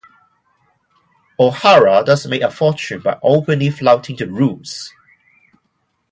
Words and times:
O'Hara 1.39 2.01
thus 2.03 2.25
made 2.25 2.41
a 2.41 2.49
fortune 2.49 3.01
by 3.01 3.19
openly 3.21 3.69
flouting 3.69 4.15
the 4.15 4.25
"rules". 4.25 4.91